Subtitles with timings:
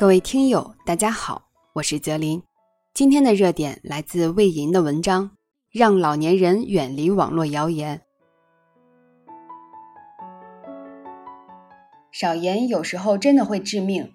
[0.00, 2.42] 各位听友，大家好，我是泽林。
[2.94, 5.24] 今天的热点来自魏莹的文章
[5.70, 7.98] 《让老年人远离网络谣言》。
[12.10, 14.14] 少盐有时候真的会致命。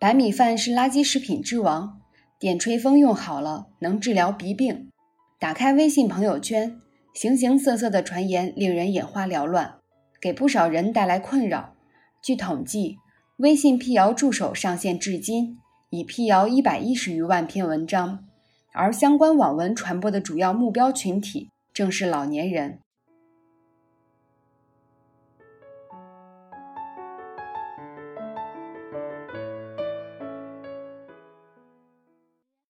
[0.00, 2.00] 白米饭是垃圾食品之王，
[2.38, 4.90] 电吹风用好了能治疗鼻病。
[5.38, 6.80] 打开微信朋友圈，
[7.12, 9.80] 形形色色的传言令人眼花缭乱，
[10.18, 11.74] 给不少人带来困扰。
[12.22, 12.96] 据统计，
[13.38, 15.58] 微信辟谣助手上线至今，
[15.90, 18.24] 已辟谣一百一十余万篇文章，
[18.72, 22.78] 而相关网文传播的主要目标群体正是老年人。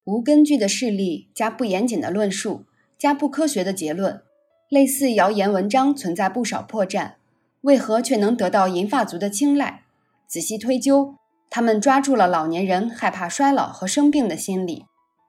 [0.03, 2.65] 无根据的事例加不严谨的论述
[2.99, 4.21] 加不科学的结论，
[4.69, 7.13] 类似谣言文章存在不少破绽，
[7.61, 9.85] 为何却能得到银发族的青睐？
[10.29, 11.15] 仔细推究，
[11.49, 14.85] 他们抓住了老年人害怕衰老和生病的心理，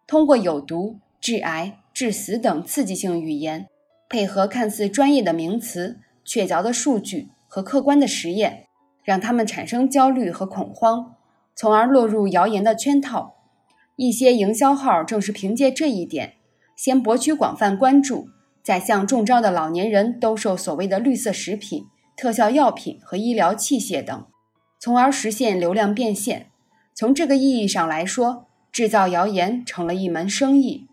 [0.08, 3.68] 通过有毒、致癌、致死等刺激性语言，
[4.10, 8.66] 配合看似专业的名词、确凿的数据和客观的实验，
[9.04, 11.16] 让他们产生焦虑和恐慌，
[11.56, 13.36] 从而落入谣言的圈套。
[13.96, 16.34] 一些营销号正是凭借这一点，
[16.76, 18.28] 先博取广泛关注，
[18.64, 24.26] 再向中招的老年人兜售所谓的绿色食品、特效药品和医疗器械等。
[24.80, 26.52] 从而实现流量变现。
[26.94, 30.88] 从这个意义上来说，制造谣言成了一门生意。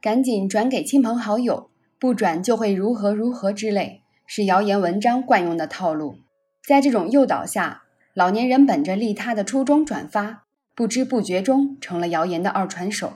[0.00, 6.20] 赶紧转给亲朋好友，不转就会如何如何之类，是谣言文章惯用的套路。
[6.66, 7.82] 在这种诱导下，
[8.14, 13.14] 老年人本着利他的初衷转发，不知不觉中成了谣言的二传手。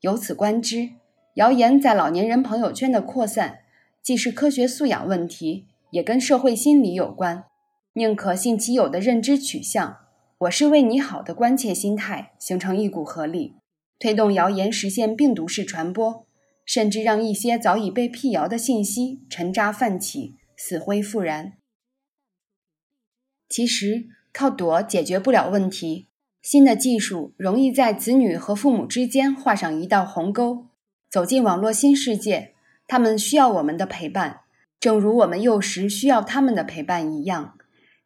[0.00, 0.90] 由此观之，
[1.34, 3.60] 谣言在老年人朋友圈的扩散，
[4.02, 7.44] 既是科学素养问题，也跟社会心理有关。
[7.98, 9.98] 宁可信其有的认知取向，
[10.38, 13.56] 我是为你好的关切心态形成一股合力，
[13.98, 16.24] 推动谣言实现病毒式传播，
[16.64, 21.54] 甚至让一些早已被辟谣的信息沉渣泛起、死灰复燃。
[23.48, 26.06] 其实靠躲解决不了问题，
[26.40, 30.68] 新的技术容易在子女和父母之间画上一道鸿沟。
[31.10, 32.54] 走进网络新世界，
[32.86, 34.42] 他们需要我们的陪伴，
[34.78, 37.57] 正如我们幼时需要他们的陪伴一样。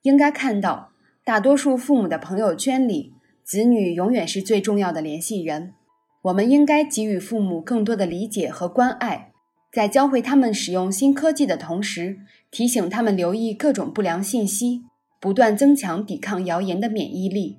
[0.03, 0.93] 应该看到，
[1.25, 3.15] 大多数父母的朋友圈里，
[3.45, 5.75] 子女永远是最重要的联系人。
[6.23, 9.33] 我们应该给予父母更多的理解和关爱，
[9.73, 12.19] 在教会他们使用新科技的同时，
[12.51, 14.83] 提醒他们留意各种不良信息，
[15.21, 17.59] 不断增强抵抗谣言的免疫力。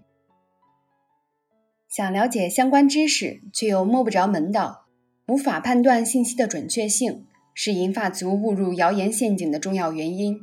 [1.89, 4.85] 想了解相关知识却又摸不着门道，
[5.27, 10.39] 无法判断信息的准确性，是银发族误入谣言陷阱的重要原因。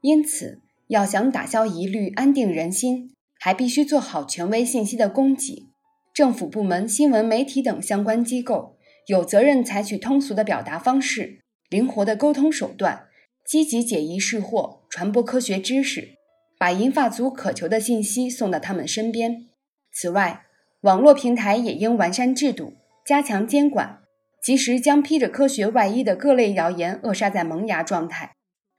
[0.00, 0.63] 因此。
[0.94, 5.72] 要想打消疑虑、安定人心，还必须做好权威信息的供给。
[6.12, 8.76] 政府部门、新闻媒体等相关机构
[9.08, 13.08] 有责任采取通俗的表达方式、灵活的沟通手段，
[13.44, 16.10] 积极解疑释惑，传播科学知识，
[16.56, 19.48] 把银发族渴求的信息送到他们身边。
[19.92, 20.44] 此外，
[20.82, 22.74] 网络平台也应完善制度，
[23.04, 23.98] 加强监管，
[24.40, 28.30] 及时将披着科学外衣的各类谣言扼杀在萌芽状态。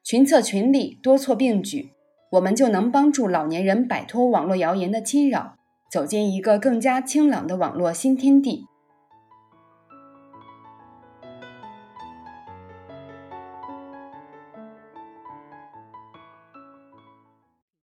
[0.02, 1.90] 群策群力，多措并举。
[2.36, 5.56] 我们就能帮助老年人摆脱网络谣言的侵扰，
[5.90, 8.66] 走进一个更加清朗的网络新天地。